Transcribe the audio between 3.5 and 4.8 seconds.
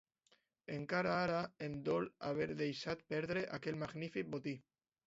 aquell magnífic botí.